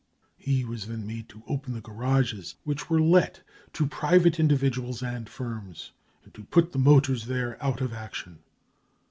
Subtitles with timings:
[0.35, 5.29] He was then made to open the garages, which were let to private individuals and
[5.29, 5.91] films,
[6.23, 8.39] and to put the motors there out of action.